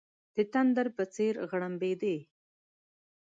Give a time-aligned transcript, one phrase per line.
[0.35, 2.17] د تندر په څېر غړمبېدی.